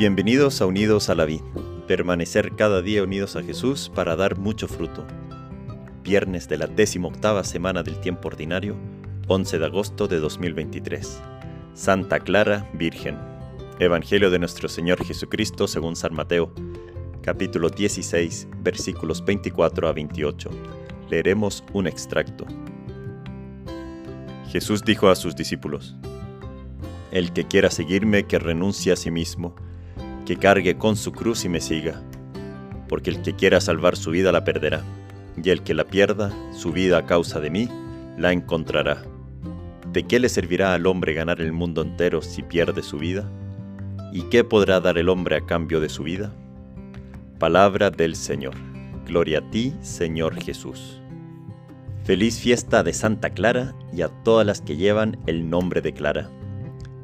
[0.00, 1.42] Bienvenidos a Unidos a la Vid,
[1.86, 5.06] permanecer cada día unidos a Jesús para dar mucho fruto.
[6.02, 8.76] Viernes de la décima octava semana del tiempo ordinario,
[9.28, 11.20] 11 de agosto de 2023.
[11.74, 13.18] Santa Clara, Virgen.
[13.78, 16.54] Evangelio de nuestro Señor Jesucristo según San Mateo,
[17.20, 20.48] capítulo 16, versículos 24 a 28.
[21.10, 22.46] Leeremos un extracto.
[24.48, 25.94] Jesús dijo a sus discípulos,
[27.12, 29.54] El que quiera seguirme, que renuncie a sí mismo,
[30.30, 32.00] que cargue con su cruz y me siga,
[32.88, 34.80] porque el que quiera salvar su vida la perderá,
[35.42, 37.68] y el que la pierda, su vida a causa de mí,
[38.16, 39.02] la encontrará.
[39.92, 43.28] ¿De qué le servirá al hombre ganar el mundo entero si pierde su vida?
[44.12, 46.32] ¿Y qué podrá dar el hombre a cambio de su vida?
[47.40, 48.54] Palabra del Señor.
[49.08, 51.02] Gloria a ti, Señor Jesús.
[52.04, 56.30] Feliz fiesta de Santa Clara y a todas las que llevan el nombre de Clara.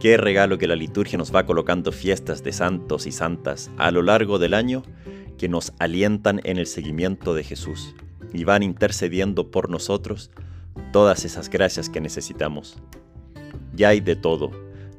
[0.00, 4.00] Qué regalo que la liturgia nos va colocando fiestas de santos y santas a lo
[4.00, 4.82] largo del año
[5.36, 7.94] que nos alientan en el seguimiento de Jesús
[8.32, 10.30] y van intercediendo por nosotros
[10.90, 12.78] todas esas gracias que necesitamos.
[13.74, 14.50] Ya hay de todo,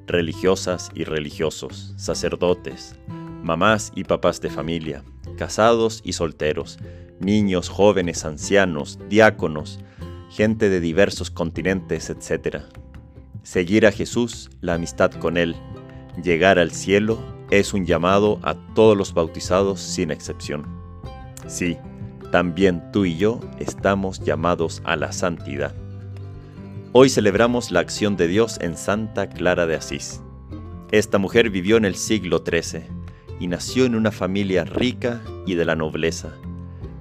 [0.05, 2.95] religiosas y religiosos, sacerdotes,
[3.41, 5.03] mamás y papás de familia,
[5.35, 6.77] casados y solteros,
[7.19, 9.79] niños, jóvenes, ancianos, diáconos,
[10.29, 12.65] gente de diversos continentes, etc.
[13.43, 15.55] Seguir a Jesús, la amistad con Él,
[16.23, 17.17] llegar al cielo,
[17.49, 20.63] es un llamado a todos los bautizados sin excepción.
[21.47, 21.77] Sí,
[22.31, 25.73] también tú y yo estamos llamados a la santidad.
[26.91, 30.21] Hoy celebramos la acción de Dios en Santa Clara de Asís.
[30.91, 32.83] Esta mujer vivió en el siglo XIII
[33.39, 36.29] y nació en una familia rica y de la nobleza,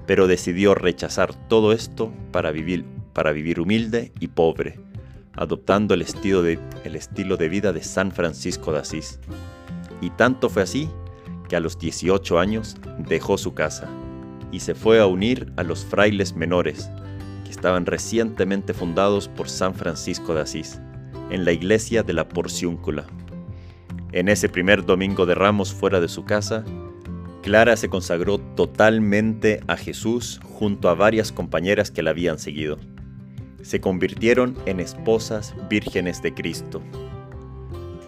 [0.06, 4.89] pero decidió rechazar todo esto para vivir, para vivir humilde y pobre
[5.36, 9.18] adoptando el estilo, de, vida de San Francisco de Asís.
[10.00, 10.88] Y tanto fue así
[11.48, 13.88] que a los 18 años dejó su casa
[14.52, 16.90] y se fue a unir a los frailes menores,
[17.44, 20.80] que estaban recientemente fundados por San Francisco de Asís,
[21.30, 23.06] en la iglesia de la Porciúncula.
[24.12, 26.64] En ese primer domingo de Ramos fuera de su casa,
[27.42, 32.76] Clara se consagró totalmente a Jesús junto a varias compañeras que la habían seguido
[33.70, 36.82] se convirtieron en esposas vírgenes de Cristo.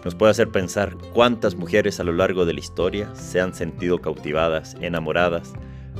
[0.03, 3.99] Nos puede hacer pensar cuántas mujeres a lo largo de la historia se han sentido
[3.99, 5.53] cautivadas, enamoradas,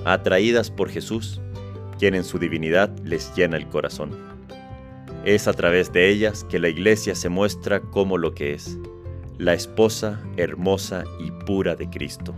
[0.04, 1.40] atraídas por Jesús,
[1.98, 4.12] quien en su divinidad les llena el corazón.
[5.24, 8.78] Es a través de ellas que la iglesia se muestra como lo que es,
[9.38, 12.36] la esposa hermosa y pura de Cristo.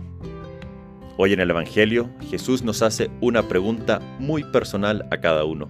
[1.16, 5.68] Hoy en el Evangelio, Jesús nos hace una pregunta muy personal a cada uno.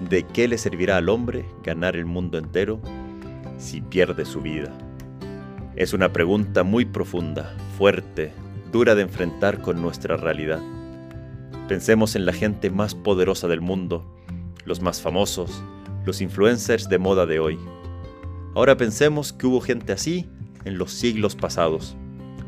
[0.00, 2.80] ¿De qué le servirá al hombre ganar el mundo entero
[3.58, 4.72] si pierde su vida?
[5.76, 8.32] Es una pregunta muy profunda, fuerte,
[8.72, 10.62] dura de enfrentar con nuestra realidad.
[11.68, 14.02] Pensemos en la gente más poderosa del mundo,
[14.64, 15.62] los más famosos,
[16.06, 17.58] los influencers de moda de hoy.
[18.54, 20.30] Ahora pensemos que hubo gente así
[20.64, 21.94] en los siglos pasados.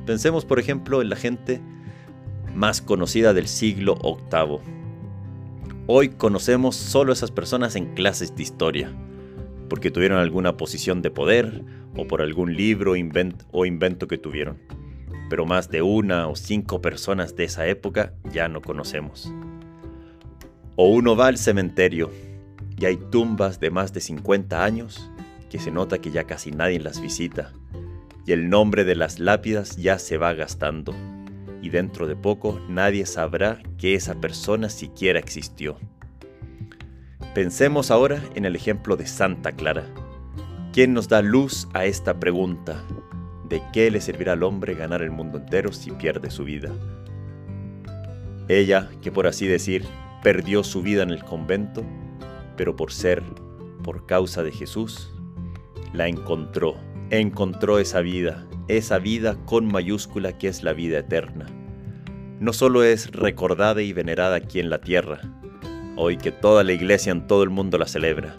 [0.06, 1.60] Pensemos, por ejemplo, en la gente
[2.54, 4.81] más conocida del siglo VIII
[5.88, 8.92] Hoy conocemos solo esas personas en clases de historia,
[9.68, 11.64] porque tuvieron alguna posición de poder
[11.96, 14.58] o por algún libro o invento que tuvieron.
[15.28, 19.34] Pero más de una o cinco personas de esa época ya no conocemos.
[20.76, 22.10] O uno va al cementerio
[22.78, 25.10] y hay tumbas de más de 50 años
[25.50, 27.52] que se nota que ya casi nadie las visita
[28.24, 30.94] y el nombre de las lápidas ya se va gastando
[31.62, 35.78] y dentro de poco nadie sabrá que esa persona siquiera existió.
[37.34, 39.86] Pensemos ahora en el ejemplo de Santa Clara.
[40.72, 42.84] ¿Quién nos da luz a esta pregunta?
[43.48, 46.70] ¿De qué le servirá al hombre ganar el mundo entero si pierde su vida?
[48.48, 49.86] Ella, que por así decir,
[50.22, 51.84] perdió su vida en el convento,
[52.56, 53.22] pero por ser,
[53.82, 55.12] por causa de Jesús,
[55.92, 56.74] la encontró,
[57.10, 61.46] encontró esa vida, esa vida con mayúscula que es la vida eterna.
[62.40, 65.20] No solo es recordada y venerada aquí en la tierra,
[65.96, 68.34] hoy que toda la iglesia en todo el mundo la celebra,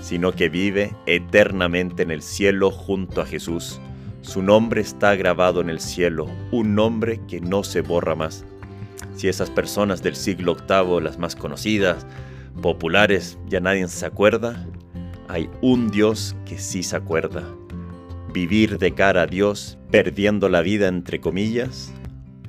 [0.00, 3.80] sino que vive eternamente en el cielo junto a Jesús.
[4.20, 8.44] Su nombre está grabado en el cielo, un nombre que no se borra más.
[9.16, 12.06] Si esas personas del siglo VIII, las más conocidas,
[12.62, 14.66] populares, ya nadie se acuerda,
[15.28, 17.44] hay un Dios que sí se acuerda
[18.38, 21.92] vivir de cara a Dios perdiendo la vida entre comillas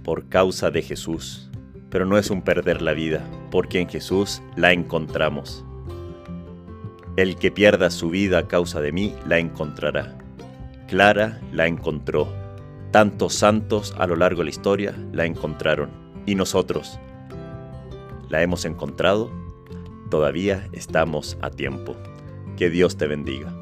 [0.04, 1.50] por causa de Jesús.
[1.90, 5.66] Pero no es un perder la vida, porque en Jesús la encontramos.
[7.18, 10.16] El que pierda su vida a causa de mí la encontrará.
[10.88, 12.32] Clara la encontró.
[12.92, 15.90] Tantos santos a lo largo de la historia la encontraron.
[16.28, 17.00] ¿Y nosotros?
[18.30, 19.32] ¿La hemos encontrado?
[20.12, 21.96] Todavía estamos a tiempo.
[22.58, 23.60] Que Dios te bendiga.